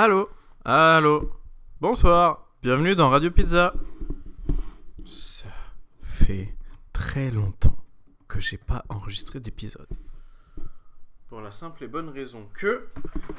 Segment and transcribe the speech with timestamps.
[0.00, 0.30] Allô
[0.64, 1.28] Allô
[1.80, 3.74] Bonsoir Bienvenue dans Radio Pizza
[5.04, 5.48] Ça
[6.04, 6.54] fait
[6.92, 7.76] très longtemps
[8.28, 9.88] que j'ai pas enregistré d'épisode.
[11.26, 12.86] Pour la simple et bonne raison que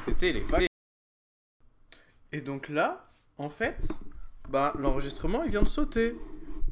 [0.04, 0.68] c'était les vacances.
[2.34, 3.88] Et donc là, en fait,
[4.50, 6.14] bah l'enregistrement il vient de sauter.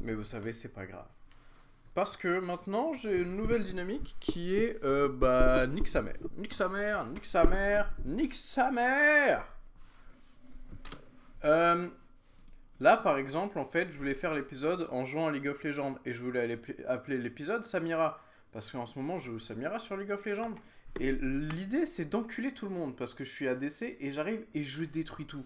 [0.01, 1.07] Mais vous savez, c'est pas grave.
[1.93, 6.17] Parce que maintenant j'ai une nouvelle dynamique qui est euh, bah nique sa mère.
[6.35, 9.45] Nique sa mère, nique sa mère, nique sa mère
[11.46, 11.87] Euh,
[12.79, 15.97] Là par exemple, en fait, je voulais faire l'épisode en jouant à League of Legends.
[16.05, 18.21] Et je voulais appeler l'épisode Samira.
[18.51, 20.54] Parce qu'en ce moment je joue Samira sur League of Legends.
[21.00, 22.96] Et l'idée c'est d'enculer tout le monde.
[22.96, 25.46] Parce que je suis ADC et j'arrive et je détruis tout.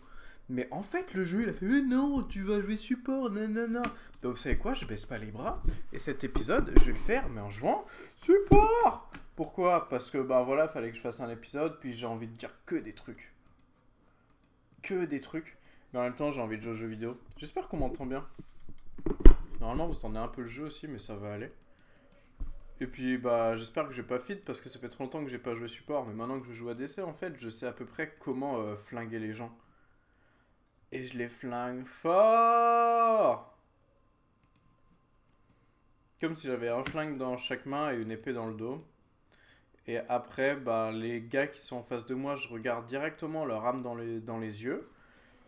[0.49, 3.81] Mais en fait, le jeu il a fait Mais non, tu vas jouer support, nanana.
[4.21, 5.63] Bah, vous savez quoi, je baisse pas les bras.
[5.93, 7.85] Et cet épisode, je vais le faire, mais en jouant
[8.17, 9.87] support Pourquoi?
[9.87, 12.53] Parce que, bah voilà, fallait que je fasse un épisode, puis j'ai envie de dire
[12.65, 13.31] que des trucs.
[14.81, 15.55] Que des trucs.
[15.93, 17.17] Mais en même temps, j'ai envie de jouer aux jeux vidéo.
[17.37, 18.25] J'espère qu'on m'entend bien.
[19.59, 21.51] Normalement, vous entendez un peu le jeu aussi, mais ça va aller.
[22.79, 25.29] Et puis, bah, j'espère que j'ai pas feed parce que ça fait trop longtemps que
[25.29, 26.07] j'ai pas joué support.
[26.07, 28.57] Mais maintenant que je joue à DC, en fait, je sais à peu près comment
[28.57, 29.55] euh, flinguer les gens.
[30.91, 33.55] Et je les flingue fort
[36.19, 38.83] Comme si j'avais un flingue dans chaque main et une épée dans le dos.
[39.85, 43.65] Et après, bah, les gars qui sont en face de moi, je regarde directement leur
[43.65, 44.89] âme dans les, dans les yeux.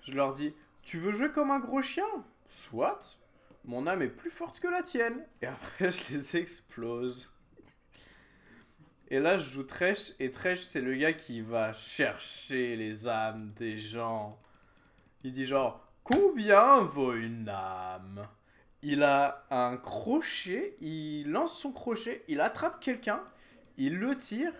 [0.05, 2.05] Je leur dis Tu veux jouer comme un gros chien?
[2.47, 3.17] Soit.
[3.65, 5.25] Mon âme est plus forte que la tienne.
[5.41, 7.29] Et après, je les explose.
[9.09, 10.13] Et là, je joue Tresh.
[10.19, 14.39] Et Tresh, c'est le gars qui va chercher les âmes des gens.
[15.23, 18.27] Il dit genre Combien vaut une âme?
[18.81, 23.23] Il a un crochet, il lance son crochet, il attrape quelqu'un,
[23.77, 24.51] il le tire,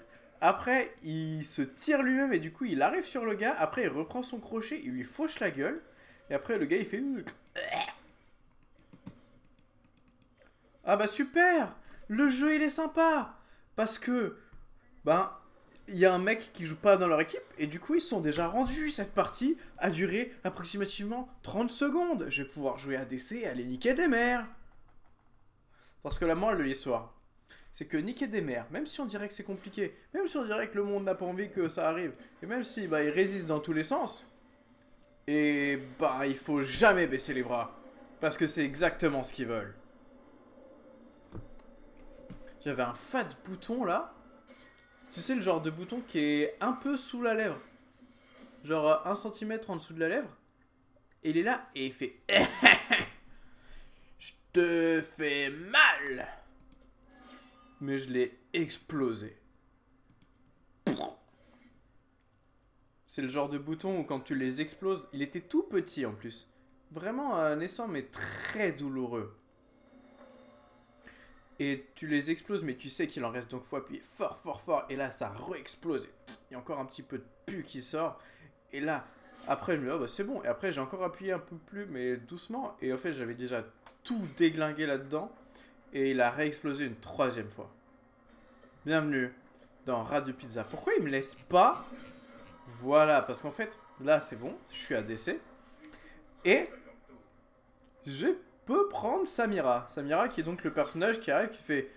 [0.44, 3.88] après il se tire lui-même et du coup il arrive sur le gars, après il
[3.88, 5.81] reprend son crochet, il lui fauche la gueule,
[6.30, 7.02] et après le gars il fait
[10.83, 11.77] Ah bah super
[12.09, 13.37] Le jeu il est sympa
[13.77, 14.37] Parce que,
[15.05, 15.32] ben,
[15.87, 18.02] il y a un mec qui joue pas dans leur équipe et du coup ils
[18.02, 18.89] sont déjà rendus.
[18.89, 22.26] Cette partie a duré approximativement 30 secondes.
[22.27, 24.45] Je vais pouvoir jouer à DC et aller niquer des mères.
[26.02, 27.14] Parce que la morale de l'histoire,
[27.73, 30.45] c'est que niquer des mères, même si on dirait que c'est compliqué, même si on
[30.45, 33.10] dirait que le monde n'a pas envie que ça arrive, et même si bah, il
[33.10, 34.28] résiste dans tous les sens,
[35.28, 37.76] et bah il faut jamais baisser les bras.
[38.20, 39.76] Parce que c'est exactement ce qu'ils veulent.
[42.64, 44.14] J'avais un fat bouton là.
[45.12, 47.60] Tu sais, le genre de bouton qui est un peu sous la lèvre.
[48.64, 50.30] Genre 1 cm en dessous de la lèvre.
[51.23, 52.20] Et il est là et il fait
[54.20, 56.28] Je te fais mal
[57.83, 59.36] Mais je l'ai explosé.
[63.04, 66.14] C'est le genre de bouton où quand tu les exploses, il était tout petit en
[66.14, 66.49] plus.
[66.92, 69.38] Vraiment naissant mais très douloureux.
[71.60, 74.61] Et tu les exploses, mais tu sais qu'il en reste donc faut appuyer fort, fort,
[74.61, 74.86] fort.
[74.88, 76.08] Et là, ça re-explose.
[76.50, 78.17] Il y a encore un petit peu de pu qui sort.
[78.71, 79.05] Et là,
[79.45, 80.42] après, je me dis, oh, bah, c'est bon.
[80.44, 82.77] Et après, j'ai encore appuyé un peu plus, mais doucement.
[82.82, 83.65] Et en fait, j'avais déjà
[84.05, 85.30] tout déglingué là-dedans.
[85.95, 87.70] Et il a réexplosé une troisième fois.
[88.83, 89.31] Bienvenue
[89.86, 90.64] dans Radio Pizza.
[90.64, 91.86] Pourquoi il me laisse pas
[92.81, 94.55] Voilà, parce qu'en fait, là, c'est bon.
[94.71, 95.39] Je suis à DC.
[96.45, 96.67] Et
[98.08, 98.30] je
[98.65, 99.86] peux prendre Samira.
[99.87, 101.92] Samira qui est donc le personnage qui arrive qui fait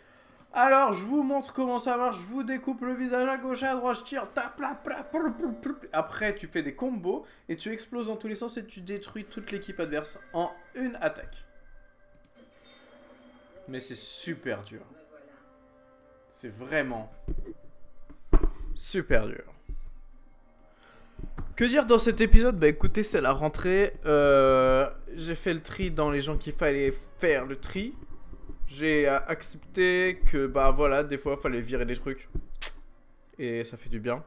[0.53, 3.67] Alors je vous montre comment ça marche, je vous découpe le visage à gauche et
[3.67, 5.77] à droite, je tire, tap, tap, plou, plou, plou.
[5.93, 9.25] Après tu fais des combos et tu exploses dans tous les sens et tu détruis
[9.25, 11.46] toute l'équipe adverse en une attaque.
[13.69, 14.83] Mais c'est super dur.
[16.31, 17.11] C'est vraiment
[18.75, 19.45] super dur.
[21.57, 22.59] Que dire dans cet épisode?
[22.59, 23.95] Bah écoutez, c'est la rentrée.
[24.05, 27.95] Euh, j'ai fait le tri dans les gens qu'il fallait faire le tri.
[28.67, 32.29] J'ai euh, accepté que, bah voilà, des fois, fallait virer des trucs.
[33.39, 34.23] Et ça fait du bien.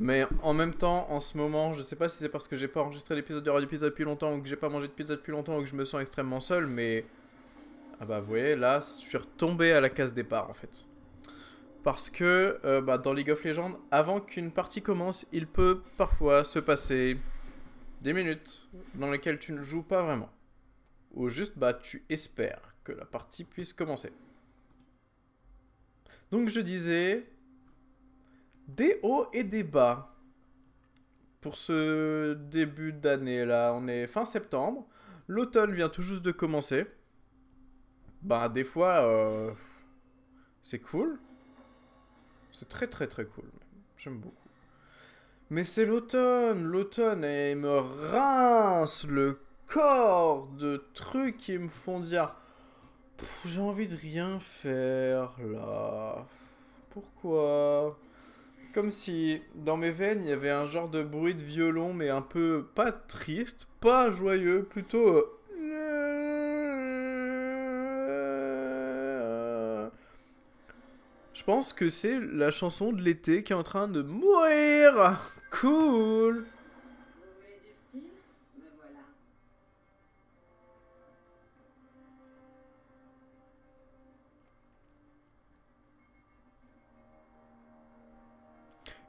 [0.00, 2.68] Mais en même temps, en ce moment, je sais pas si c'est parce que j'ai
[2.68, 5.30] pas enregistré l'épisode de Radio depuis longtemps ou que j'ai pas mangé de pizza depuis
[5.30, 7.04] longtemps ou que je me sens extrêmement seul, mais.
[8.02, 10.86] Ah bah vous voyez, là, je suis retombé à la case départ en fait.
[11.82, 16.44] Parce que euh, bah, dans League of Legends, avant qu'une partie commence, il peut parfois
[16.44, 17.18] se passer
[18.00, 20.30] des minutes dans lesquelles tu ne joues pas vraiment.
[21.12, 24.12] Ou juste bah, tu espères que la partie puisse commencer.
[26.30, 27.26] Donc je disais
[28.66, 30.16] des hauts et des bas
[31.42, 33.72] pour ce début d'année là.
[33.74, 34.86] On est fin septembre,
[35.28, 36.86] l'automne vient tout juste de commencer.
[38.22, 39.52] Bah des fois euh,
[40.62, 41.18] c'est cool.
[42.52, 43.50] C'est très très très cool.
[43.96, 44.36] J'aime beaucoup.
[45.50, 52.34] Mais c'est l'automne, l'automne, et me rince le corps de trucs qui me font dire
[53.46, 56.26] j'ai envie de rien faire là.
[56.90, 57.98] Pourquoi?
[58.74, 62.08] Comme si dans mes veines il y avait un genre de bruit de violon, mais
[62.10, 65.08] un peu pas triste, pas joyeux, plutôt.
[65.08, 65.39] Euh,
[71.40, 75.18] Je pense que c'est la chanson de l'été qui est en train de mourir.
[75.50, 76.44] Cool.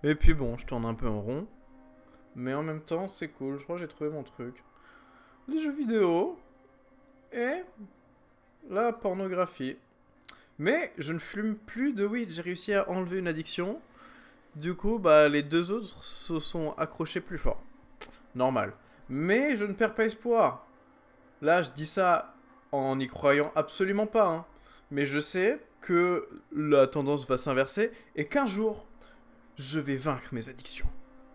[0.02, 1.46] Et puis bon, je tourne un peu en rond.
[2.36, 3.60] Mais en même temps, c'est cool.
[3.60, 4.64] Je crois que j'ai trouvé mon truc.
[5.50, 6.40] Les jeux vidéo.
[7.34, 7.64] Et
[8.70, 9.76] la pornographie.
[10.62, 12.30] Mais je ne fume plus de weed.
[12.30, 13.82] J'ai réussi à enlever une addiction.
[14.56, 17.64] Du coup, bah, les deux autres se sont accrochés plus fort.
[18.36, 18.74] Normal.
[19.10, 20.68] Mais je ne perds pas espoir.
[21.42, 22.36] Là, je dis ça
[22.72, 24.28] en n'y croyant absolument pas.
[24.28, 24.46] Hein.
[24.92, 28.86] Mais je sais que la tendance va s'inverser et qu'un jour,
[29.58, 30.90] je vais vaincre mes addictions.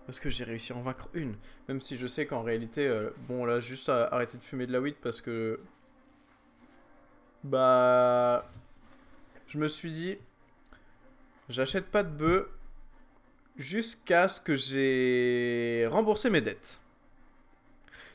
[0.06, 1.34] Parce que j'ai réussi à en vaincre une.
[1.66, 4.72] Même si je sais qu'en réalité, euh, bon là, juste à arrêter de fumer de
[4.72, 5.58] la weed parce que...
[7.42, 8.48] Bah...
[9.48, 10.18] Je me suis dit,
[11.48, 12.46] j'achète pas de bœuf
[13.56, 16.80] jusqu'à ce que j'ai remboursé mes dettes.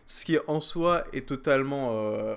[0.06, 2.36] Ce qui en soi est totalement euh,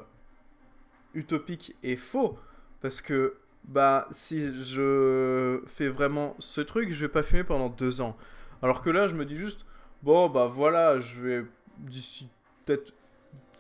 [1.15, 2.39] utopique et faux.
[2.81, 8.01] Parce que bah si je fais vraiment ce truc, je vais pas fumer pendant deux
[8.01, 8.17] ans.
[8.63, 9.65] Alors que là, je me dis juste,
[10.03, 11.45] bon bah voilà, je vais
[11.79, 12.29] d'ici
[12.65, 12.93] peut-être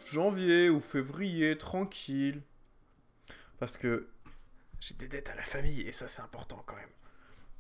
[0.07, 2.43] janvier ou février, tranquille.
[3.59, 4.07] Parce que
[4.87, 6.91] j'ai des dettes à la famille et ça c'est important quand même.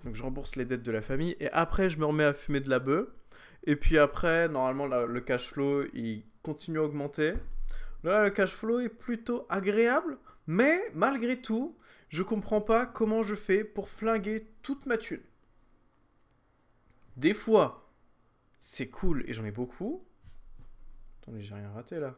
[0.04, 2.60] Donc je rembourse les dettes de la famille et après je me remets à fumer
[2.60, 3.08] de la bœuf.
[3.64, 7.34] Et puis après, normalement le cash flow il continue à augmenter.
[8.02, 11.78] Là, le cash flow est plutôt agréable, mais malgré tout,
[12.10, 15.22] je comprends pas comment je fais pour flinguer toute ma thune.
[17.16, 17.90] Des fois,
[18.58, 20.04] c'est cool et j'en ai beaucoup.
[21.22, 22.14] Attendez, j'ai rien raté là.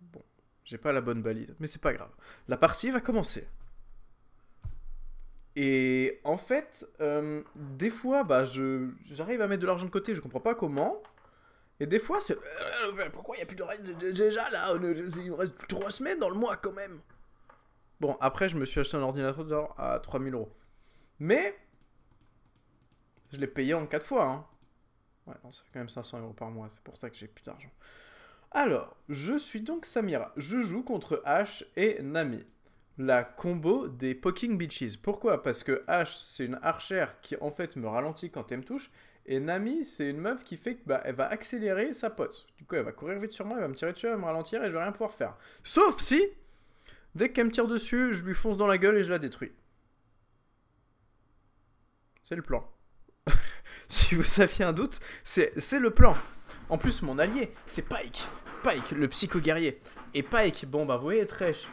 [0.00, 0.22] Bon,
[0.64, 2.14] j'ai pas la bonne valide, mais c'est pas grave.
[2.46, 3.46] La partie va commencer.
[5.56, 10.14] Et en fait, euh, des fois, bah, je, j'arrive à mettre de l'argent de côté,
[10.14, 11.02] je comprends pas comment.
[11.80, 12.36] Et des fois, c'est.
[12.36, 16.30] Euh, pourquoi il n'y a plus de déjà là Il me reste trois semaines dans
[16.30, 17.00] le mois quand même.
[18.00, 20.52] Bon, après, je me suis acheté un ordinateur à 3000 euros.
[21.18, 21.56] Mais,
[23.32, 24.26] je l'ai payé en 4 fois.
[24.26, 24.46] Hein.
[25.26, 26.68] Ouais, non, ça fait quand même 500 euros par mois.
[26.68, 27.70] C'est pour ça que j'ai plus d'argent.
[28.50, 30.32] Alors, je suis donc Samira.
[30.36, 32.46] Je joue contre Ash et Nami.
[32.98, 34.98] La combo des Poking Bitches.
[35.00, 35.42] Pourquoi?
[35.42, 38.90] Parce que Ash, c'est une archère qui en fait me ralentit quand elle me touche.
[39.24, 42.46] Et Nami, c'est une meuf qui fait que bah, elle va accélérer sa pote.
[42.56, 44.18] Du coup, elle va courir vite sur moi, elle va me tirer dessus, elle va
[44.18, 45.36] me ralentir et je vais rien pouvoir faire.
[45.62, 46.26] Sauf si
[47.14, 49.52] Dès qu'elle me tire dessus, je lui fonce dans la gueule et je la détruis.
[52.22, 52.68] C'est le plan.
[53.88, 56.16] si vous aviez un doute, c'est le plan.
[56.68, 58.28] En plus, mon allié, c'est Pike.
[58.62, 59.80] Pike, le psycho-guerrier.
[60.14, 61.66] Et Pike, bon bah vous voyez, Tresh,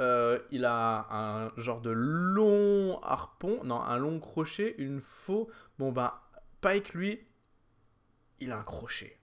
[0.00, 5.50] euh, il a un genre de long harpon, non, un long crochet, une faux.
[5.78, 6.30] Bon bah,
[6.60, 7.26] Pike, lui,
[8.40, 9.18] il a un crochet.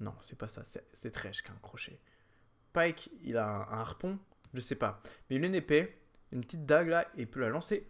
[0.00, 2.00] Non, c'est pas ça, c'est Tresh qui a un crochet.
[2.72, 4.18] Pike, il a un harpon,
[4.54, 5.00] je sais pas.
[5.28, 5.98] Mais il a une épée,
[6.30, 7.88] une petite dague là, et il peut la lancer.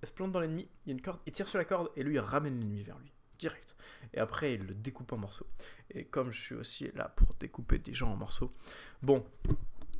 [0.00, 1.90] Elle se plante dans l'ennemi, il y a une corde, il tire sur la corde
[1.96, 3.12] et lui il ramène l'ennemi vers lui.
[3.38, 3.74] Direct.
[4.12, 5.46] Et après il le découpe en morceaux.
[5.90, 8.54] Et comme je suis aussi là pour découper des gens en morceaux.
[9.02, 9.24] Bon.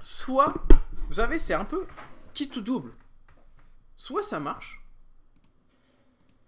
[0.00, 0.54] Soit,
[1.08, 1.86] vous savez, c'est un peu
[2.34, 2.92] qui tout double.
[3.96, 4.84] Soit ça marche.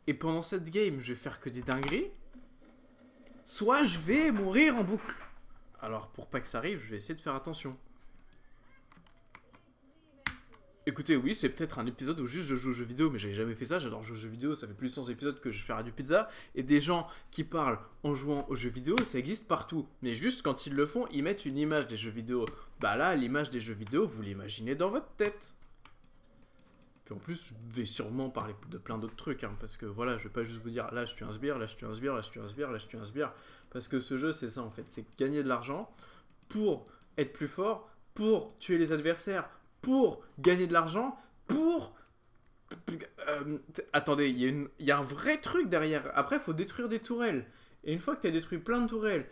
[0.06, 2.10] Et pendant cette game, je vais faire que des dingueries.
[3.42, 5.16] Soit je vais mourir en boucle.
[5.80, 7.76] Alors pour pas que ça arrive, je vais essayer de faire attention.
[10.86, 13.34] Écoutez, oui, c'est peut-être un épisode où juste je joue aux jeux vidéo, mais j'avais
[13.34, 13.78] jamais fait ça.
[13.78, 15.92] J'adore jouer aux jeux vidéo, ça fait plus de 100 épisodes que je fais du
[15.92, 16.30] pizza.
[16.54, 19.86] Et des gens qui parlent en jouant aux jeux vidéo, ça existe partout.
[20.00, 22.46] Mais juste quand ils le font, ils mettent une image des jeux vidéo.
[22.80, 25.54] Bah là, l'image des jeux vidéo, vous l'imaginez dans votre tête.
[27.04, 30.16] Puis en plus, je vais sûrement parler de plein d'autres trucs, hein, parce que voilà,
[30.16, 31.92] je vais pas juste vous dire là je suis un sbire, là je suis un
[31.92, 33.32] sbire, là je suis un sbire, là je suis un sbire.
[33.68, 35.92] Parce que ce jeu, c'est ça en fait, c'est gagner de l'argent
[36.48, 36.86] pour
[37.18, 39.48] être plus fort, pour tuer les adversaires,
[39.80, 41.94] pour gagner de l'argent, pour...
[43.28, 43.58] Euh,
[43.92, 46.10] attendez, il y, a un vrai truc derrière.
[46.14, 47.46] Après, faut détruire des tourelles.
[47.84, 49.28] Et une fois que tu as détruit plein de tourelles,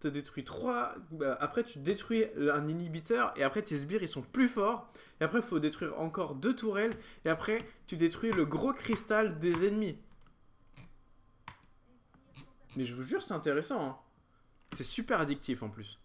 [0.00, 0.94] tu as détruit trois...
[1.10, 4.90] Bah, après, tu détruis un inhibiteur, et après, tes sbires, ils sont plus forts.
[5.20, 9.38] Et après, il faut détruire encore deux tourelles, et après, tu détruis le gros cristal
[9.38, 9.98] des ennemis.
[12.76, 13.84] Mais je vous jure, c'est intéressant.
[13.84, 13.98] hein.
[14.72, 16.00] C'est super addictif en plus.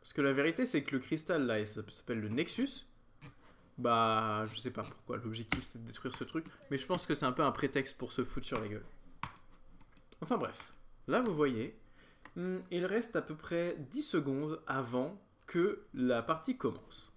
[0.00, 2.86] Parce que la vérité, c'est que le cristal là, ça s'appelle le Nexus.
[3.78, 5.16] Bah, je sais pas pourquoi.
[5.18, 6.46] L'objectif, c'est de détruire ce truc.
[6.70, 8.84] Mais je pense que c'est un peu un prétexte pour se foutre sur la gueule.
[10.20, 10.72] Enfin bref.
[11.08, 11.78] Là, vous voyez,
[12.36, 17.12] hmm, il reste à peu près 10 secondes avant que la partie commence.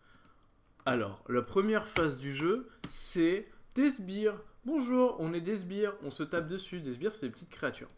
[0.85, 4.39] Alors, la première phase du jeu, c'est des sbires.
[4.65, 6.81] Bonjour, on est des sbires, on se tape dessus.
[6.81, 7.91] Des sbires, c'est des petites créatures.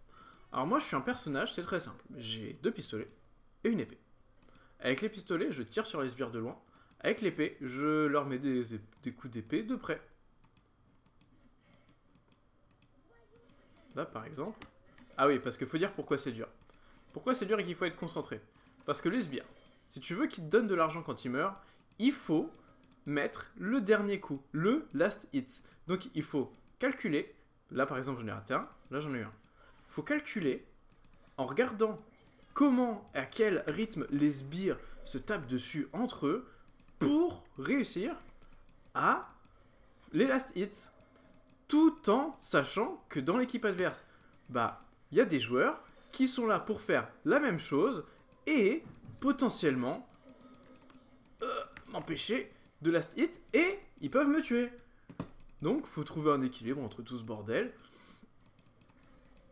[0.52, 2.04] Alors moi, je suis un personnage, c'est très simple.
[2.18, 3.10] J'ai deux pistolets
[3.64, 4.00] et une épée.
[4.80, 6.60] Avec les pistolets, je tire sur les sbires de loin.
[7.00, 8.64] Avec l'épée, je leur mets des,
[9.16, 10.02] coups d'épée de près.
[13.96, 14.60] Là, par exemple.
[15.18, 16.48] Ah oui, parce qu'il faut dire pourquoi c'est dur.
[17.14, 18.42] Pourquoi c'est dur et qu'il faut être concentré?
[18.86, 19.46] Parce que les sbires,
[19.88, 21.62] si tu veux qu'ils te donnent de l'argent quand ils meurent,
[22.00, 22.52] il faut
[23.06, 25.64] mettre le dernier coup, le last hit.
[25.88, 27.34] Donc il faut calculer.
[27.72, 28.68] Là, par exemple, j'en ai raté un.
[28.92, 29.34] Là, j'en ai eu un.
[29.88, 30.66] Il faut calculer
[31.38, 32.00] en regardant
[32.56, 36.48] comment, à quel rythme les sbires se tapent dessus entre eux
[36.98, 38.16] pour réussir
[38.96, 39.30] à
[40.14, 40.88] les last hits.
[41.68, 44.06] Tout en sachant que dans l'équipe adverse,
[44.50, 44.80] bah,
[45.12, 45.80] il y a des joueurs
[46.12, 48.06] qui sont là pour faire la même chose
[48.48, 48.84] et
[49.20, 50.08] potentiellement
[51.44, 54.72] euh, m'empêcher de last hit et ils peuvent me tuer.
[55.62, 57.74] Donc, faut trouver un équilibre entre tout ce bordel.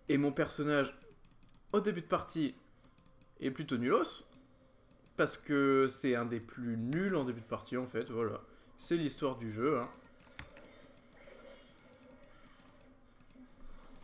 [0.07, 0.95] Et mon personnage,
[1.71, 2.55] au début de partie,
[3.45, 4.23] est plutôt nulos.
[5.15, 8.09] Parce que c'est un des plus nuls en début de partie, en fait.
[8.09, 8.41] Voilà.
[8.77, 9.79] C'est l'histoire du jeu.
[9.79, 9.89] Hein.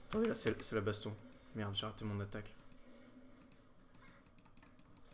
[0.10, 1.14] Attendez, là, c'est la baston.
[1.56, 2.54] Merde, j'ai raté mon attaque.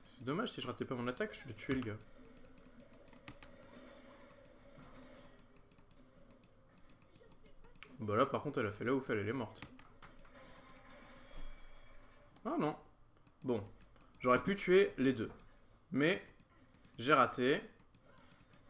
[0.07, 1.97] C'est dommage, si je ratais pas mon attaque, je vais tuer le gars.
[7.99, 9.61] Bah là, par contre, elle a fait là où fallait, elle est morte.
[12.45, 12.75] Ah non.
[13.43, 13.63] Bon.
[14.25, 15.29] J'aurais pu tuer les deux.
[15.91, 16.19] Mais
[16.97, 17.61] j'ai raté.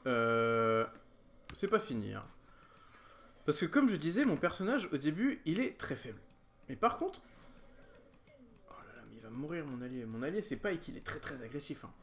[0.05, 0.85] Euh...
[1.53, 2.13] C'est pas fini.
[2.13, 2.25] Hein.
[3.45, 6.19] Parce que comme je disais, mon personnage, au début, il est très faible.
[6.67, 7.21] Mais par contre...
[8.69, 10.03] Oh là là, mais il va mourir, mon allié.
[10.03, 11.85] Mon allié, c'est pas qu'il est très très agressif.
[11.85, 11.93] Hein.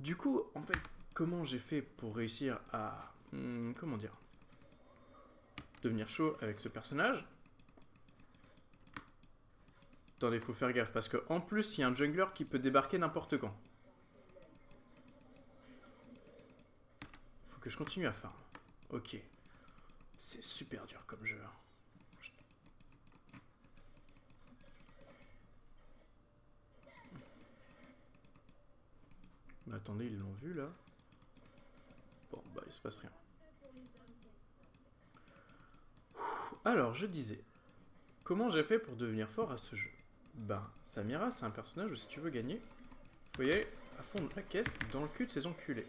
[0.00, 0.80] Du coup, en fait,
[1.14, 3.12] comment j'ai fait pour réussir à...
[3.30, 4.18] Hmm, comment dire
[5.82, 7.24] devenir chaud avec ce personnage?
[10.16, 12.58] Attendez, faut faire gaffe parce que en plus, il y a un jungler qui peut
[12.58, 13.54] débarquer n'importe quand.
[17.50, 18.34] Faut que je continue à farm.
[18.90, 19.16] Ok.
[20.18, 21.40] C'est super dur comme jeu.
[29.66, 30.70] Mais attendez, ils l'ont vu là
[32.30, 33.10] Bon, bah il se passe rien.
[36.64, 37.42] Alors, je disais,
[38.24, 39.90] comment j'ai fait pour devenir fort à ce jeu?
[40.34, 42.60] Ben, Samira, c'est un personnage où si tu veux gagner,
[43.36, 43.66] faut y aller
[43.98, 45.86] à fond de la caisse dans le cul de ses enculés.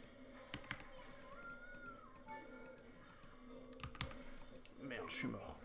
[4.82, 5.60] Merde, je suis mort.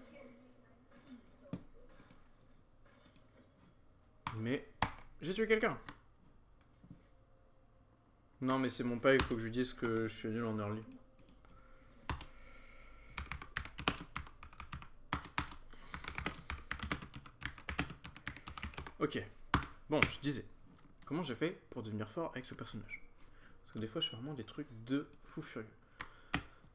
[4.37, 4.66] Mais
[5.20, 5.78] j'ai tué quelqu'un.
[8.40, 10.46] Non, mais c'est mon pas, il faut que je lui dise que je suis nul
[10.46, 10.82] en early.
[19.00, 19.19] Ok.
[19.88, 20.45] Bon, je disais.
[21.07, 23.02] Comment j'ai fait pour devenir fort avec ce personnage?
[23.62, 25.66] Parce que des fois, je fais vraiment des trucs de fou furieux.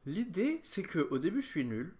[0.06, 1.94] L'idée, c'est que au début, je suis nul.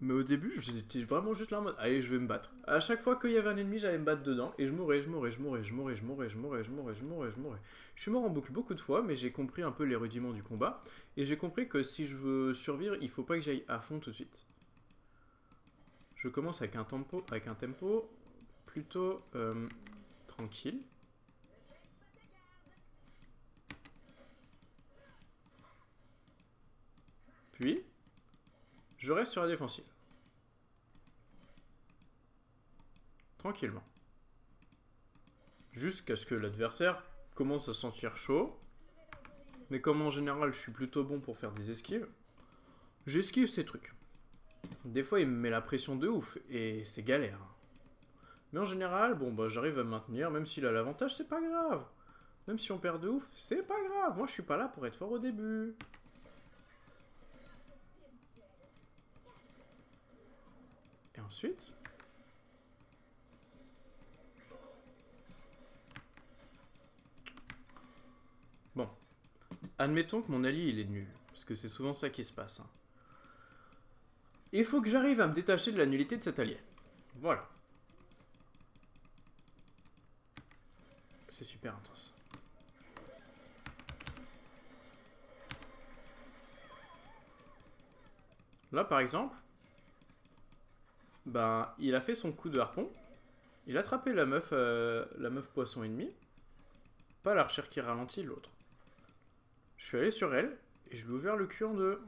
[0.00, 2.54] Mais au début, j'étais vraiment juste là en mode Allez, je vais me battre.
[2.66, 4.54] À chaque fois qu'il y avait un ennemi, j'allais me battre dedans.
[4.56, 6.94] Et je mourrais, je mourrais, je mourrais, je mourrais, je mourrais, je mourrais, je mourrais,
[6.94, 7.60] je mourrais, je mourrais.
[7.96, 10.32] Je suis mort en boucle beaucoup de fois, mais j'ai compris un peu les rudiments
[10.32, 10.82] du combat.
[11.18, 13.98] Et j'ai compris que si je veux survivre, il faut pas que j'aille à fond
[13.98, 14.46] tout de suite.
[16.16, 18.10] Je commence avec un tempo, avec un tempo
[18.70, 19.68] plutôt euh,
[20.28, 20.80] tranquille.
[27.50, 27.82] Puis,
[28.96, 29.84] je reste sur la défensive.
[33.38, 33.82] Tranquillement.
[35.72, 38.56] Jusqu'à ce que l'adversaire commence à sentir chaud.
[39.70, 42.06] Mais comme en général je suis plutôt bon pour faire des esquives,
[43.06, 43.94] j'esquive ces trucs.
[44.84, 47.40] Des fois il me met la pression de ouf et c'est galère.
[48.52, 51.40] Mais en général, bon, bah, j'arrive à me maintenir, même s'il a l'avantage, c'est pas
[51.40, 51.84] grave.
[52.48, 54.16] Même si on perd de ouf, c'est pas grave.
[54.16, 55.76] Moi, je suis pas là pour être fort au début.
[61.14, 61.72] Et ensuite...
[68.74, 68.88] Bon.
[69.78, 71.06] Admettons que mon allié, il est nul.
[71.28, 72.58] Parce que c'est souvent ça qui se passe.
[72.58, 72.66] Hein.
[74.52, 76.58] Il faut que j'arrive à me détacher de la nullité de cet allié.
[77.20, 77.48] Voilà.
[81.40, 82.12] C'est super intense.
[88.72, 89.34] Là, par exemple,
[91.24, 92.92] ben, il a fait son coup de harpon.
[93.66, 96.14] Il a attrapé la meuf, euh, la meuf poisson ennemi.
[97.22, 98.50] Pas l'archer qui ralentit, l'autre.
[99.78, 100.58] Je suis allé sur elle
[100.90, 102.02] et je lui ai ouvert le cul en deux.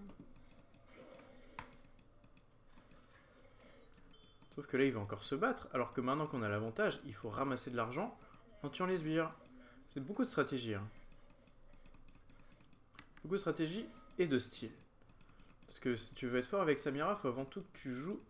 [4.55, 7.15] Sauf que là, il va encore se battre, alors que maintenant qu'on a l'avantage, il
[7.15, 8.15] faut ramasser de l'argent
[8.63, 9.33] en tuant les sbires.
[9.89, 10.75] C'est beaucoup de stratégie.
[10.75, 10.89] hein.
[13.23, 13.87] Beaucoup de stratégie
[14.19, 14.73] et de style.
[15.67, 18.21] Parce que si tu veux être fort avec Samira, faut avant tout que tu joues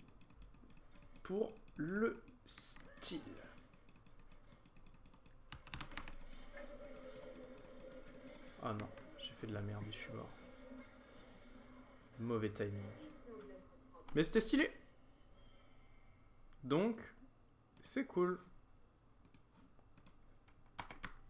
[1.23, 3.21] pour le style.
[8.62, 10.31] Ah non, j'ai fait de la merde je suis mort.
[12.21, 12.85] Mauvais timing.
[14.15, 14.71] Mais c'était stylé.
[16.62, 17.01] Donc,
[17.81, 18.39] c'est cool.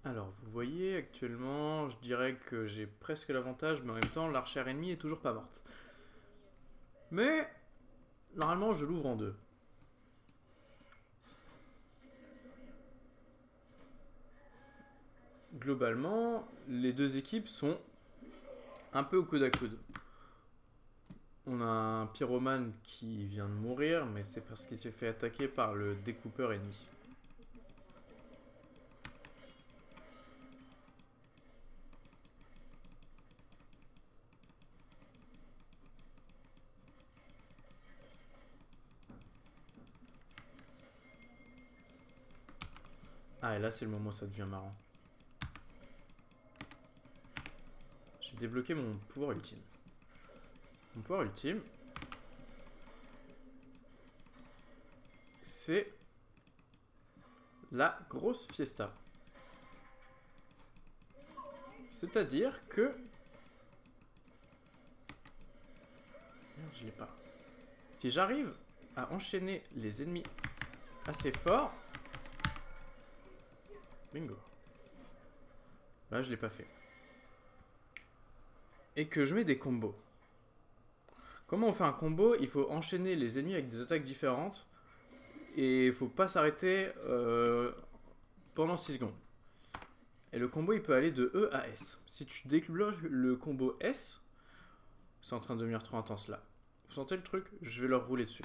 [0.05, 4.67] Alors, vous voyez, actuellement, je dirais que j'ai presque l'avantage, mais en même temps, l'archère
[4.67, 5.63] ennemie est toujours pas morte.
[7.13, 7.49] Mais,
[8.35, 9.35] normalement, je l'ouvre en deux.
[15.55, 17.79] Globalement, les deux équipes sont
[18.93, 19.79] un peu au coude à coude.
[21.47, 25.47] On a un pyromane qui vient de mourir, mais c'est parce qu'il s'est fait attaquer
[25.47, 26.92] par le découpeur ennemi.
[43.45, 44.73] Ah, et là, c'est le moment où ça devient marrant.
[48.21, 49.59] J'ai débloqué mon pouvoir ultime.
[50.95, 51.61] Mon pouvoir ultime,
[55.43, 55.93] c'est
[57.73, 58.93] la grosse fiesta.
[61.91, 62.97] C'est-à-dire que...
[66.59, 67.09] Merde, je l'ai pas.
[67.91, 68.55] Si j'arrive
[68.95, 70.23] à enchaîner les ennemis
[71.09, 71.75] assez fort...
[74.13, 74.37] Bingo.
[76.11, 76.67] Là, je l'ai pas fait.
[78.97, 79.95] Et que je mets des combos.
[81.47, 82.35] Comment on fait un combo?
[82.41, 84.67] Il faut enchaîner les ennemis avec des attaques différentes.
[85.57, 87.73] Et il faut pas s'arrêter euh,
[88.55, 89.15] pendant 6 secondes.
[90.33, 91.99] Et le combo, il peut aller de E à S.
[92.07, 94.23] Si tu débloques le combo S,
[95.21, 96.43] c'est en train de devenir trop intense là.
[96.89, 97.47] Vous sentez le truc?
[97.63, 98.45] Je vais leur rouler dessus.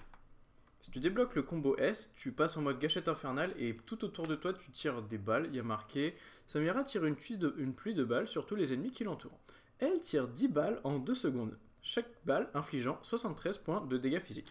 [0.87, 4.25] Si tu débloques le combo S, tu passes en mode gâchette infernale et tout autour
[4.25, 5.47] de toi, tu tires des balles.
[5.49, 6.15] Il y a marqué
[6.47, 7.35] Samira tire une pluie
[7.93, 9.37] de, balles sur tous les ennemis qui l'entourent.
[9.79, 14.49] Elle tire 10 balles en 2 secondes, chaque balle infligeant 73 points de dégâts physiques.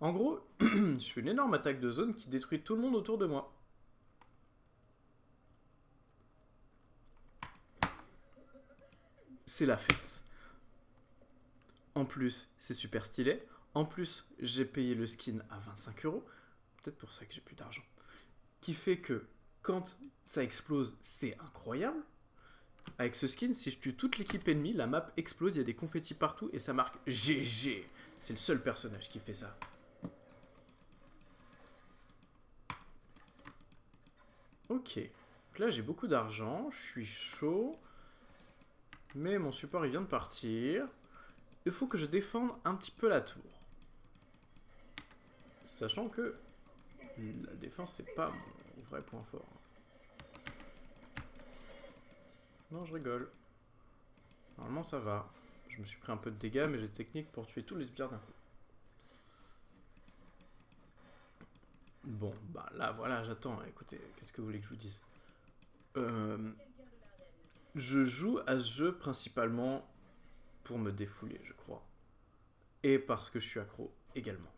[0.00, 3.18] En gros, je fais une énorme attaque de zone qui détruit tout le monde autour
[3.18, 3.52] de moi.
[9.44, 10.22] C'est la fête.
[11.94, 13.42] En plus, c'est super stylé.
[13.74, 16.24] En plus, j'ai payé le skin à 25 euros.
[16.82, 17.82] Peut-être pour ça que j'ai plus d'argent.
[18.60, 19.26] Qui fait que
[19.62, 22.00] quand ça explose, c'est incroyable.
[22.98, 25.64] Avec ce skin, si je tue toute l'équipe ennemie, la map explose, il y a
[25.64, 27.84] des confettis partout et ça marque GG.
[28.20, 29.56] C'est le seul personnage qui fait ça.
[34.68, 34.98] Ok.
[34.98, 37.76] Donc là, j'ai beaucoup d'argent, je suis chaud.
[39.14, 40.86] Mais mon support, il vient de partir.
[41.66, 43.42] Il faut que je défende un petit peu la tour.
[45.74, 46.36] Sachant que
[47.18, 49.44] la défense, c'est pas mon vrai point fort.
[52.70, 53.28] Non, je rigole.
[54.56, 55.28] Normalement, ça va.
[55.68, 57.86] Je me suis pris un peu de dégâts, mais j'ai technique pour tuer tous les
[57.86, 58.32] sbires d'un coup.
[62.04, 63.60] Bon, bah là, voilà, j'attends.
[63.64, 65.00] Écoutez, qu'est-ce que vous voulez que je vous dise?
[65.96, 66.52] Euh,
[67.74, 69.84] Je joue à ce jeu principalement
[70.62, 71.84] pour me défouler, je crois.
[72.84, 74.52] Et parce que je suis accro également.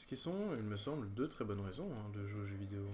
[0.00, 2.56] Ce qui sont, il me semble, deux très bonnes raisons hein, de jouer aux jeux
[2.56, 2.86] vidéo.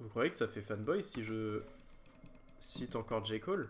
[0.00, 1.60] Vous croyez que ça fait fanboy si je
[2.58, 3.38] cite encore J.
[3.38, 3.68] Cole?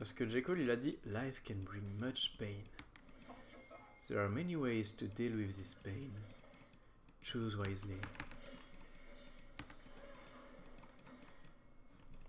[0.00, 0.42] Parce que J.
[0.42, 2.64] Cole, il a dit Life can bring much pain.
[4.08, 6.10] There are many ways to deal with this pain.
[7.22, 8.00] Choose wisely.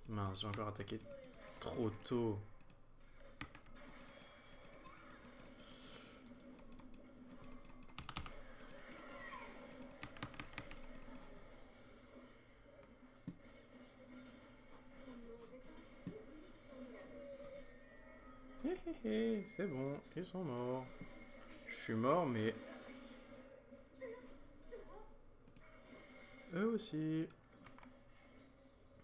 [0.10, 1.00] Mince, j'ai encore attaqué
[1.60, 2.38] trop tôt.
[18.62, 20.86] C'est bon, ils sont morts.
[21.70, 22.54] Je suis mort, mais...
[26.54, 27.28] Eux aussi.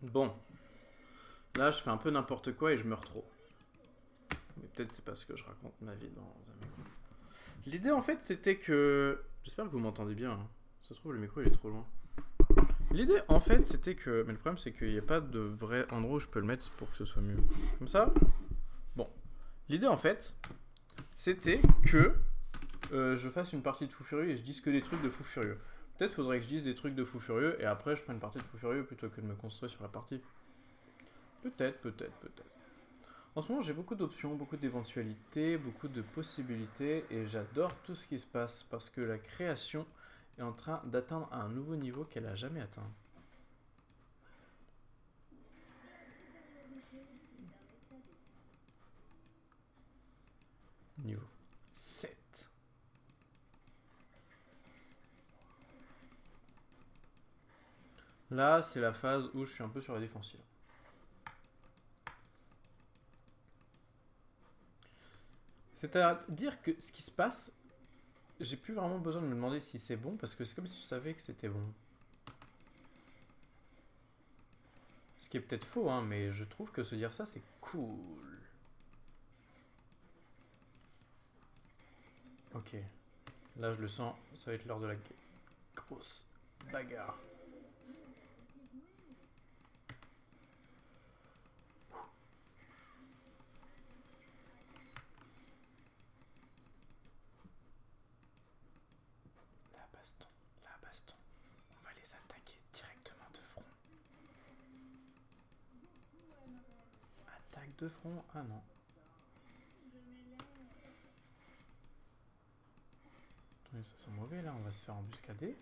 [0.02, 0.34] Bon.
[1.58, 3.24] Là, je fais un peu n'importe quoi et je meurs trop.
[4.58, 6.82] Mais peut-être c'est parce que je raconte ma vie dans un micro.
[7.65, 9.24] L'idée, en fait, c'était que...
[9.44, 10.32] J'espère que vous m'entendez bien.
[10.32, 10.48] Hein.
[10.84, 11.86] Ça se trouve, le micro, est trop loin.
[12.91, 14.24] L'idée, en fait, c'était que...
[14.28, 16.46] Mais le problème, c'est qu'il n'y a pas de vrai endroit où je peux le
[16.46, 17.38] mettre pour que ce soit mieux.
[17.78, 18.13] Comme ça,
[19.69, 20.34] L'idée, en fait,
[21.15, 22.15] c'était que
[22.91, 25.10] euh, je fasse une partie de Fou Furieux et je dise que des trucs de
[25.10, 25.58] Fou Furieux.
[25.97, 28.19] Peut-être faudrait que je dise des trucs de Fou Furieux et après je ferai une
[28.19, 30.21] partie de Fou Furieux plutôt que de me construire sur la partie.
[31.41, 32.51] Peut-être, peut-être, peut-être.
[33.36, 38.06] En ce moment, j'ai beaucoup d'options, beaucoup d'éventualités, beaucoup de possibilités et j'adore tout ce
[38.08, 39.86] qui se passe parce que la création
[40.38, 42.89] est en train d'atteindre un nouveau niveau qu'elle a jamais atteint.
[51.06, 51.28] Niveau
[51.72, 52.50] 7.
[58.32, 60.39] Là, c'est la phase où je suis un peu sur la défensive.
[65.76, 67.52] C'est-à-dire que ce qui se passe,
[68.39, 70.82] j'ai plus vraiment besoin de me demander si c'est bon parce que c'est comme si
[70.82, 71.74] je savais que c'était bon.
[75.20, 78.35] Ce qui est peut-être faux, hein, mais je trouve que se dire ça, c'est cool.
[82.56, 82.76] Ok.
[83.58, 84.96] Là, je le sens, ça va être l'heure de la
[85.76, 86.26] grosse
[86.72, 87.18] bagarre.
[99.74, 100.28] La baston,
[100.63, 101.15] la baston.
[101.72, 103.63] On va les attaquer directement de front.
[107.28, 108.62] Attaque de front Ah non.
[113.65, 115.56] Attendez, ça sent mauvais là, on va se faire embuscader.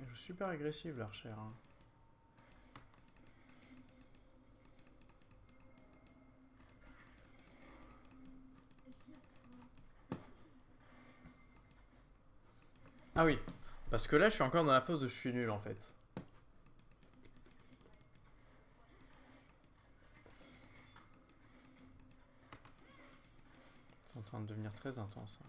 [0.00, 1.38] Elle joue super agressive l'archère.
[1.38, 1.52] Hein.
[13.16, 13.38] Ah oui,
[13.90, 15.90] parce que là je suis encore dans la phase de je suis nul en fait.
[24.02, 25.38] C'est en train de devenir très intense.
[25.42, 25.46] hein.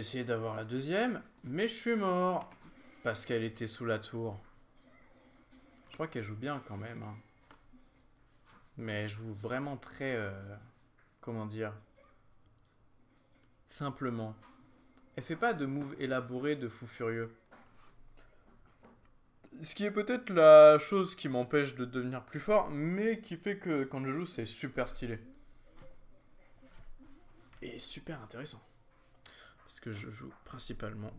[0.00, 2.50] Essayé d'avoir la deuxième, mais je suis mort.
[3.02, 4.38] Parce qu'elle était sous la tour.
[5.88, 7.02] Je crois qu'elle joue bien quand même.
[7.02, 7.16] hein.
[8.76, 10.14] Mais elle joue vraiment très...
[10.16, 10.30] euh,
[11.20, 11.72] comment dire
[13.68, 14.34] Simplement.
[15.16, 17.34] Elle fait pas de move élaboré de fou furieux.
[19.62, 23.58] Ce qui est peut-être la chose qui m'empêche de devenir plus fort, mais qui fait
[23.58, 25.18] que quand je joue, c'est super stylé.
[27.62, 28.62] Et super intéressant.
[29.70, 31.12] Parce que je joue principalement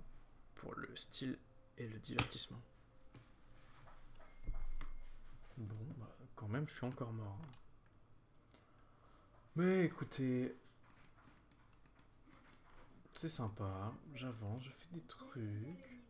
[0.56, 1.40] pour le style
[1.78, 2.60] et le divertissement.
[5.56, 7.40] Bon, bah, quand même, je suis encore mort.
[7.42, 7.52] hein.
[9.56, 10.54] Mais écoutez,
[13.14, 16.04] c'est sympa, j'avance, je fais des trucs.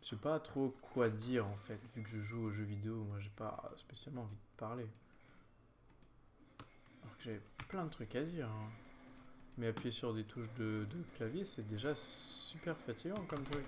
[0.00, 3.02] Je sais pas trop quoi dire en fait, vu que je joue aux jeux vidéo,
[3.02, 4.88] moi j'ai pas spécialement envie de parler.
[7.02, 8.48] Alors que j'ai plein de trucs à dire.
[8.48, 8.70] hein.
[9.58, 13.66] Mais appuyer sur des touches de, clavier, c'est déjà super fatigant comme truc.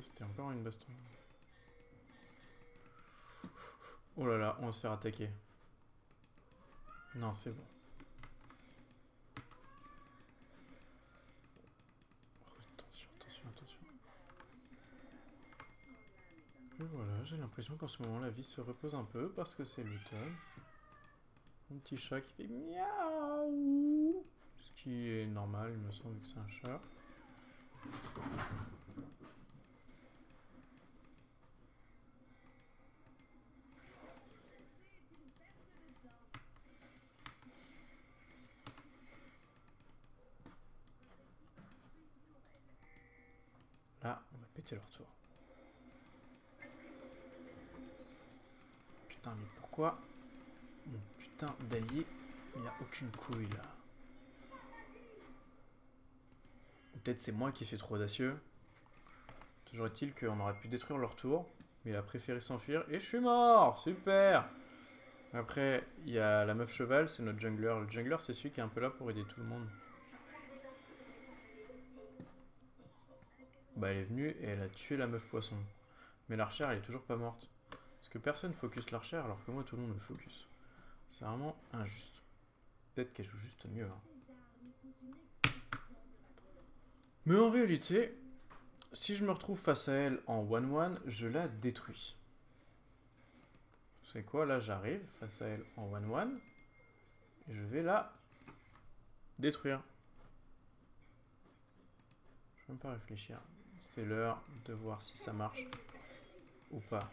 [0.00, 0.86] C'était encore une baston.
[4.16, 5.28] Oh là là, on va se faire attaquer.
[7.16, 7.64] Non, c'est bon.
[12.46, 13.78] Oh, attention, attention, attention.
[16.78, 19.64] Et voilà, j'ai l'impression qu'en ce moment la vie se repose un peu parce que
[19.64, 20.34] c'est l'automne.
[21.70, 24.22] Mon petit chat qui fait miaou.
[24.58, 26.80] Ce qui est normal, il me semble que c'est un chat.
[44.02, 45.06] Là, on va péter leur tour.
[49.26, 49.98] Putain, mais pourquoi
[50.86, 52.06] mon putain d'allié,
[52.54, 53.62] il n'a aucune couille là
[56.92, 58.38] Peut-être c'est moi qui suis trop audacieux.
[59.64, 61.44] Toujours est-il qu'on aurait pu détruire leur tour,
[61.84, 64.48] mais il a préféré s'enfuir et je suis mort Super
[65.32, 67.74] Après, il y a la meuf cheval, c'est notre jungler.
[67.80, 69.66] Le jungler, c'est celui qui est un peu là pour aider tout le monde.
[73.74, 75.56] Bah, elle est venue et elle a tué la meuf poisson.
[76.28, 77.50] Mais l'archère, elle est toujours pas morte.
[78.06, 80.46] Parce que personne focus l'archère alors que moi, tout le monde me focus.
[81.10, 82.22] C'est vraiment injuste.
[82.94, 83.88] Peut-être qu'elle joue juste mieux.
[85.44, 85.50] hein.
[87.24, 88.16] Mais en réalité,
[88.92, 92.14] si je me retrouve face à elle en 1-1, je la détruis.
[94.04, 94.46] Savez quoi?
[94.46, 96.30] Là, j'arrive face à elle en 1-1.
[97.48, 98.12] Et je vais la
[99.40, 99.82] détruire.
[102.54, 103.40] Je vais même pas réfléchir.
[103.80, 105.64] C'est l'heure de voir si ça marche
[106.70, 107.10] ou pas.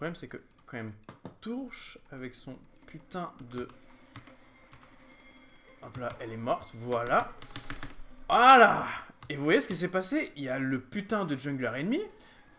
[0.00, 0.94] Problème, c'est que quand même
[1.42, 3.68] touche avec son putain de.
[5.82, 7.30] Hop là, elle est morte, voilà.
[8.26, 8.86] Voilà
[9.28, 10.32] Et vous voyez ce qui s'est passé?
[10.36, 12.00] Il y a le putain de jungler ennemi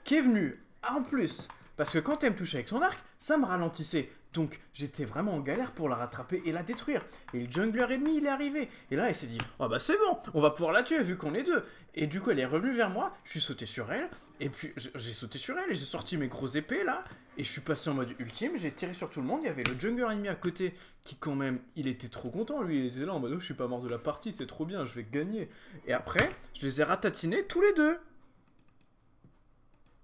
[0.04, 3.38] qui est venu, en plus, parce que quand elle me touchait avec son arc, ça
[3.38, 4.12] me ralentissait.
[4.34, 7.04] Donc j'étais vraiment en galère pour la rattraper et la détruire.
[7.34, 8.70] Et le jungler ennemi, il est arrivé.
[8.92, 11.18] Et là, elle s'est dit, oh bah c'est bon, on va pouvoir la tuer vu
[11.18, 11.66] qu'on est deux.
[11.96, 14.74] Et du coup, elle est revenue vers moi, je suis sauté sur elle, et puis
[14.76, 17.04] j'ai sauté sur elle, et j'ai sorti mes grosses épées là,
[17.38, 19.50] et je suis passé en mode ultime, j'ai tiré sur tout le monde, il y
[19.50, 20.74] avait le jungler ennemi à côté,
[21.04, 23.46] qui quand même, il était trop content, lui, il était là en mode, oh, je
[23.46, 25.48] suis pas mort de la partie, c'est trop bien, je vais gagner.
[25.86, 28.00] Et après, je les ai ratatinés tous les deux.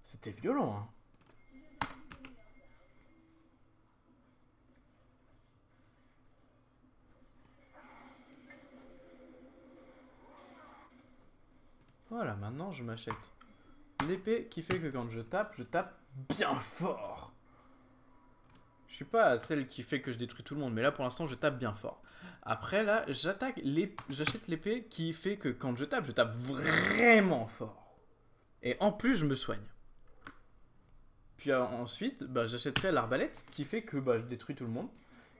[0.04, 0.88] C'était violent, hein.
[12.10, 13.32] Voilà, maintenant je m'achète
[14.06, 17.32] l'épée qui fait que quand je tape, je tape bien fort.
[18.88, 21.04] Je suis pas celle qui fait que je détruis tout le monde, mais là pour
[21.04, 22.02] l'instant je tape bien fort.
[22.42, 23.60] Après là, j'attaque
[24.08, 27.98] j'achète l'épée qui fait que quand je tape, je tape vraiment fort.
[28.62, 29.62] Et en plus, je me soigne.
[31.36, 34.88] Puis euh, ensuite, bah, j'achèterai l'arbalète qui fait que bah, je détruis tout le monde.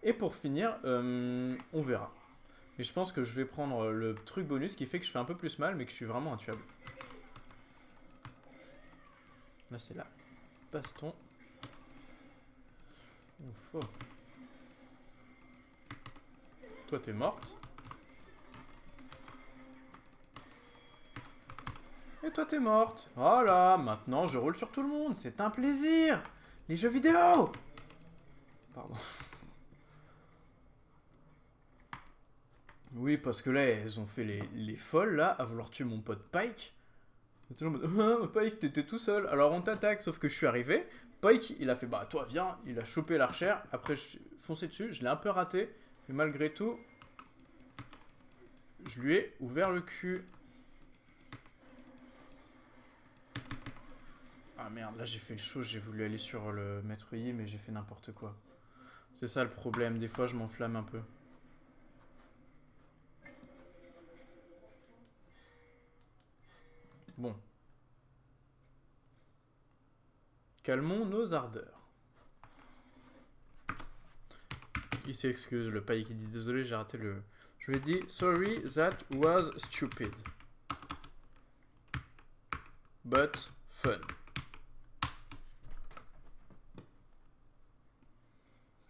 [0.03, 2.15] Et pour finir, euh, on verra.
[2.79, 5.19] Mais je pense que je vais prendre le truc bonus qui fait que je fais
[5.19, 6.61] un peu plus mal, mais que je suis vraiment intuable.
[9.71, 10.07] Là, c'est la
[10.73, 11.15] baston.
[13.41, 13.75] Ouf.
[13.75, 13.81] oh.
[16.89, 17.55] Toi, t'es morte.
[22.23, 23.11] Et toi, t'es morte.
[23.15, 25.15] Voilà, maintenant, je roule sur tout le monde.
[25.15, 26.23] C'est un plaisir.
[26.69, 27.53] Les jeux vidéo.
[28.75, 28.95] Pardon.
[32.95, 36.01] Oui, parce que là, elles ont fait les, les folles, là, à vouloir tuer mon
[36.01, 36.75] pote Pike.
[37.51, 39.27] Ah, Pike, t'étais tout seul.
[39.29, 40.87] Alors on t'attaque, sauf que je suis arrivé.
[41.21, 42.57] Pike, il a fait, bah toi, viens.
[42.67, 43.63] Il a chopé l'archère.
[43.73, 44.93] Après, je suis foncé dessus.
[44.93, 45.71] Je l'ai un peu raté.
[46.09, 46.79] Mais malgré tout,
[48.87, 50.25] je lui ai ouvert le cul.
[54.59, 55.63] Ah merde, là j'ai fait le show.
[55.63, 58.37] J'ai voulu aller sur le maître Yi, mais j'ai fait n'importe quoi.
[59.15, 59.99] C'est ça le problème.
[59.99, 61.01] Des fois, je m'enflamme un peu.
[67.19, 67.35] Bon.
[70.63, 71.83] Calmons nos ardeurs.
[75.09, 77.21] Il s'excuse, le paille qui dit désolé, j'ai raté le.
[77.59, 80.15] Je lui ai dit sorry, that was stupid.
[83.05, 83.99] But fun.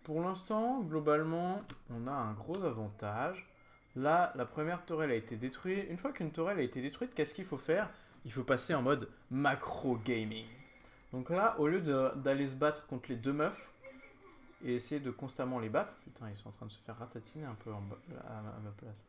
[0.02, 3.48] Pour l'instant, globalement, on a un gros avantage.
[3.96, 5.86] Là, la première tourelle a été détruite.
[5.88, 7.88] Une fois qu'une tourelle a été détruite, qu'est-ce qu'il faut faire?
[8.28, 10.44] Il faut passer en mode macro gaming.
[11.14, 11.80] Donc là, au lieu
[12.16, 13.70] d'aller se battre contre les deux meufs
[14.62, 17.46] et essayer de constamment les battre, putain, ils sont en train de se faire ratatiner
[17.46, 17.80] un peu à,
[18.42, 19.02] ma- place.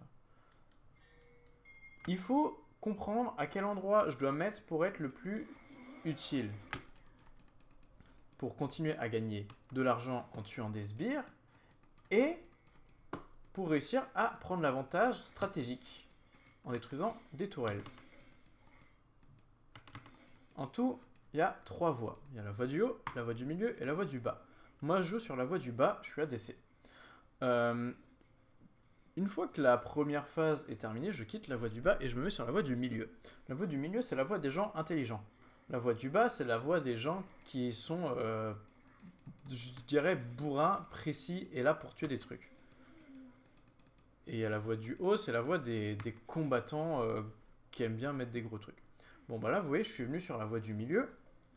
[2.08, 5.46] Il faut comprendre à quel endroit je dois mettre pour être le plus
[6.06, 6.50] utile.
[8.38, 11.26] Pour continuer à gagner de l'argent en tuant des sbires
[12.10, 12.38] et
[13.52, 16.08] pour réussir à prendre l'avantage stratégique
[16.64, 17.82] en détruisant des tourelles.
[20.60, 21.00] En tout,
[21.34, 22.20] il y a trois voies.
[22.32, 24.20] Il y a la voie du haut, la voie du milieu et la voie du
[24.20, 24.44] bas.
[24.82, 26.54] Moi, je joue sur la voie du bas, je suis ADC.
[27.44, 27.94] Euh,
[29.16, 32.10] une fois que la première phase est terminée, je quitte la voie du bas et
[32.10, 33.10] je me mets sur la voie du milieu.
[33.48, 35.24] La voie du milieu, c'est la voie des gens intelligents.
[35.70, 38.54] La voie du bas, c'est la voie des gens qui sont, euh,
[39.50, 42.52] je dirais, bourrins, précis et là pour tuer des trucs.
[44.28, 47.22] Et a la voie du haut, c'est la voie des, combattants euh,
[47.72, 48.89] qui aiment bien mettre des gros trucs.
[49.30, 51.08] Bon bah là, vous voyez, je suis venu sur la voie du milieu.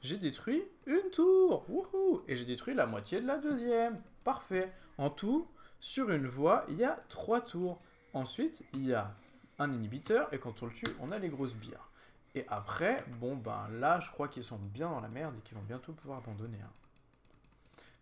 [0.02, 1.64] J'ai détruit une tour.
[1.70, 3.98] Wouhou Et j'ai détruit la moitié de la deuxième.
[4.24, 4.70] Parfait.
[4.98, 5.48] En tout,
[5.80, 7.78] sur une voie, il y a trois tours.
[8.12, 9.14] Ensuite, il y a
[9.58, 11.88] un inhibiteur et quand on le tue, on a les grosses bières.
[12.34, 15.56] Et après, bon ben là, je crois qu'ils sont bien dans la merde et qu'ils
[15.56, 16.58] vont bientôt pouvoir abandonner.
[16.62, 16.70] hein.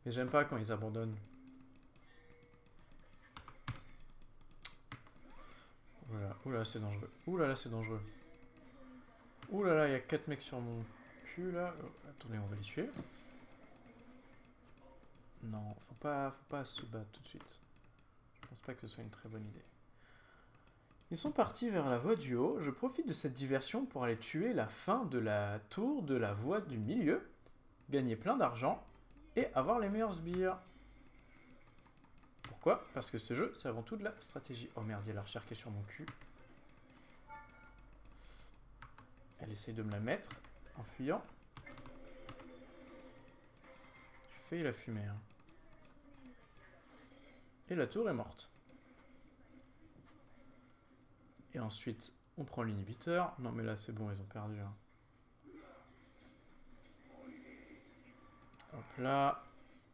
[0.05, 1.17] Mais j'aime pas quand ils abandonnent.
[6.45, 7.11] Oula, c'est dangereux.
[7.29, 8.01] Oula, c'est dangereux.
[9.51, 10.85] Oula, là, il y a 4 mecs sur mon
[11.35, 11.75] cul, là.
[11.83, 12.89] Oh, attendez, on va les tuer.
[15.43, 17.61] Non, faut pas, faut pas se battre tout de suite.
[18.43, 19.65] Je pense pas que ce soit une très bonne idée.
[21.11, 22.61] Ils sont partis vers la voie du haut.
[22.61, 26.33] Je profite de cette diversion pour aller tuer la fin de la tour de la
[26.33, 27.29] voie du milieu,
[27.89, 28.85] gagner plein d'argent
[29.35, 30.59] et avoir les meilleurs sbires.
[32.43, 32.85] Pourquoi?
[32.95, 34.71] Parce que ce jeu, c'est avant tout de la stratégie.
[34.77, 36.07] Oh merde, il y a l'archère qui est sur mon cul.
[39.43, 40.29] Elle essaye de me la mettre
[40.77, 41.23] en fuyant.
[44.35, 45.05] J'ai failli la fumer.
[45.05, 45.17] hein.
[47.69, 48.51] Et la tour est morte.
[51.55, 53.35] Et ensuite, on prend l'inhibiteur.
[53.39, 54.59] Non mais là c'est bon, ils ont perdu.
[54.61, 54.75] hein.
[58.75, 59.45] Hop là.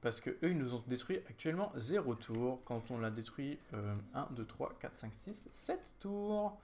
[0.02, 2.62] Parce que eux, ils nous ont détruit actuellement 0 tour.
[2.64, 6.60] Quand on l'a détruit euh, 1, 2, 3, 4, 5, 6, 7 tours.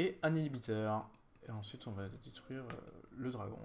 [0.00, 1.06] Et un inhibiteur.
[1.46, 3.58] Et ensuite, on va détruire euh, le dragon.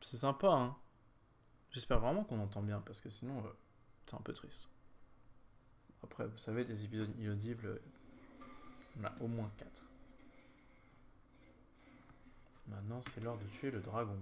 [0.00, 0.74] C'est sympa, hein.
[1.72, 3.50] J'espère vraiment qu'on entend bien parce que sinon, euh,
[4.06, 4.70] c'est un peu triste.
[6.02, 7.82] Après, vous savez, des épisodes inaudibles,
[8.98, 9.84] on a au moins 4.
[12.68, 14.16] Maintenant, c'est l'heure de tuer le dragon.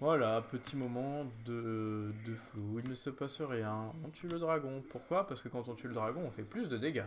[0.00, 2.12] Voilà, petit moment de
[2.50, 3.92] flou, il ne se passe rien.
[4.04, 4.82] On tue le dragon.
[4.90, 5.28] Pourquoi?
[5.28, 7.06] Parce que quand on tue le dragon, on fait plus de dégâts.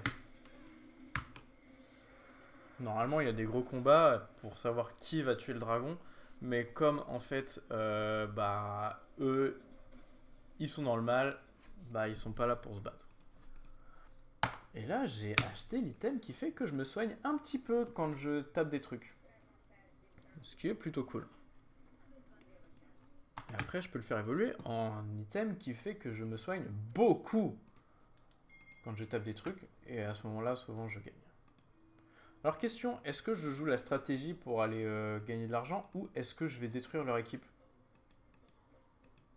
[2.84, 5.98] Normalement, il y a des gros combats pour savoir qui va tuer le dragon.
[6.42, 9.62] Mais comme en fait, euh, bah, eux,
[10.60, 11.40] ils sont dans le mal,
[11.92, 13.08] bah, ils sont pas là pour se battre.
[14.76, 18.16] Et là, j'ai acheté l'item qui fait que je me soigne un petit peu quand
[18.16, 19.16] je tape des trucs.
[20.42, 21.26] Ce qui est plutôt cool.
[23.52, 26.66] Et après, je peux le faire évoluer en item qui fait que je me soigne
[26.94, 27.58] beaucoup
[28.84, 29.64] quand je tape des trucs.
[29.88, 31.14] Et à ce moment-là, souvent, je gagne.
[32.44, 36.10] Alors, question, est-ce que je joue la stratégie pour aller euh, gagner de l'argent ou
[36.14, 37.46] est-ce que je vais détruire leur équipe?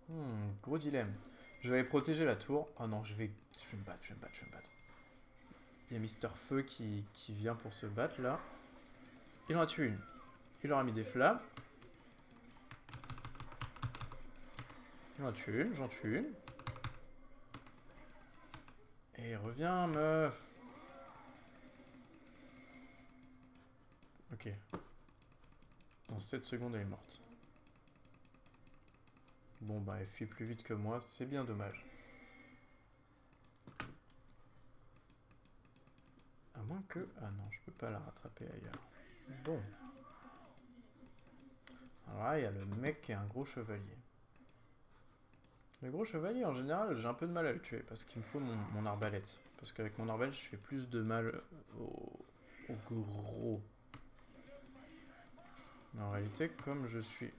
[0.09, 1.14] Hmm, gros dilemme.
[1.61, 2.69] Je vais aller protéger la tour.
[2.81, 4.53] Oh non, je vais, je vais me battre, je vais me battre, je vais me
[4.53, 4.71] battre.
[5.88, 8.40] Il y a Mister Feu qui, qui vient pour se battre là.
[9.49, 10.01] Il en a tué une.
[10.64, 11.40] Il leur a mis des flammes.
[15.19, 16.27] Il en a tué une, j'en tue une.
[19.19, 20.46] Et reviens, meuf.
[24.37, 24.53] Ok.
[26.11, 27.20] Dans 7 secondes, elle est morte.
[29.62, 31.87] Bon, bah, elle fuit plus vite que moi, c'est bien dommage.
[36.55, 37.09] À moins que...
[37.22, 38.83] Ah non, je peux pas la rattraper ailleurs.
[39.44, 39.59] Bon.
[42.09, 43.96] Alors là, il y a le mec qui est un gros chevalier.
[45.81, 48.18] Le gros chevalier, en général, j'ai un peu de mal à le tuer parce qu'il
[48.18, 49.40] me faut mon, arbalète.
[49.59, 51.40] Parce qu'avec mon arbalète, je fais plus de mal
[51.79, 52.27] au,
[52.68, 53.62] au gros.
[55.99, 57.33] En réalité, comme je suis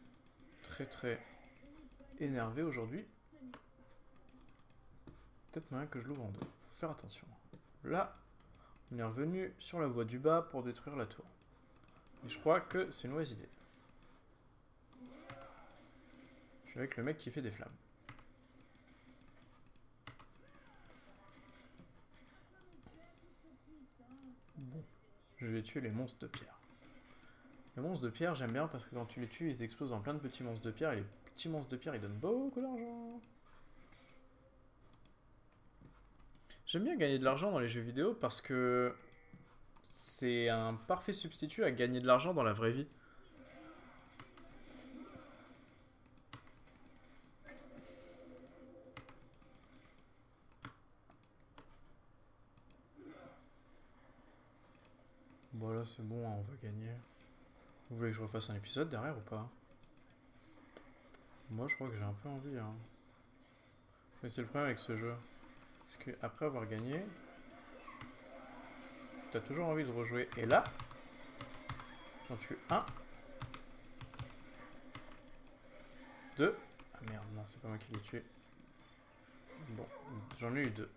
[0.64, 1.24] très très
[2.20, 3.06] énervé aujourd'hui,
[5.52, 6.40] peut-être moyen que je l'ouvre en deux.
[6.40, 7.28] Faut faire attention.
[7.84, 8.14] Là,
[8.92, 11.26] on est revenu sur la voie du bas pour détruire la tour.
[12.26, 13.50] Et je crois que c'est une mauvaise idée.
[16.66, 17.70] Je suis avec le mec qui fait des flammes.
[24.58, 24.84] Bon,
[25.38, 26.57] je vais tuer les monstres de pierre.
[27.78, 30.02] Les monstres de pierre, j'aime bien parce que quand tu les tues, ils explosent en
[30.02, 32.60] plein de petits monstres de pierre et les petits monstres de pierre, ils donnent beaucoup
[32.60, 33.22] d'argent.
[36.66, 38.96] J'aime bien gagner de l'argent dans les jeux vidéo parce que
[39.92, 42.88] c'est un parfait substitut à gagner de l'argent dans la vraie vie.
[55.54, 56.90] Bon là c'est bon, hein, on va gagner.
[57.90, 59.50] Vous voulez que je refasse un épisode derrière ou pas
[61.52, 62.58] Moi je crois que j'ai un peu envie.
[62.58, 62.74] Hein.
[64.22, 65.14] Mais c'est le problème avec ce jeu.
[65.80, 67.02] Parce que après avoir gagné,
[69.32, 70.28] t'as toujours envie de rejouer.
[70.38, 70.64] Et là,
[72.28, 72.86] j'en tue un.
[76.38, 76.56] Deux.
[76.94, 78.24] Ah merde, non, c'est pas moi qui l'ai tué.
[79.70, 79.86] Bon,
[80.40, 80.90] j'en ai eu deux.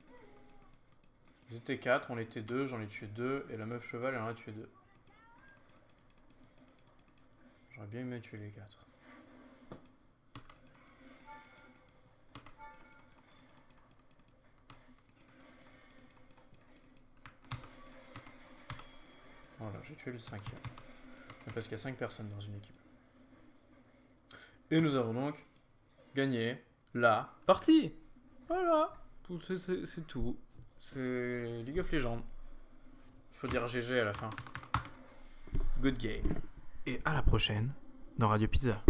[1.51, 4.21] Ils étaient quatre, on était deux, j'en ai tué deux, et la meuf cheval, elle
[4.21, 4.69] en a tué deux.
[7.81, 8.79] J'aurais bien aimé tuer les quatre.
[19.59, 20.61] Voilà, j'ai tué le cinquième.
[21.55, 22.75] Parce qu'il y a 5 personnes dans une équipe.
[24.71, 25.47] Et nous avons donc
[26.15, 26.63] gagné
[26.95, 27.95] la partie.
[28.47, 28.93] Voilà.
[29.57, 30.37] C'est- tout.
[30.81, 32.23] C'est League of Legends.
[33.35, 34.31] Faut dire GG à la fin.
[35.81, 36.41] Good game.
[36.87, 37.73] Et à la prochaine
[38.19, 38.83] dans Radio Pizza.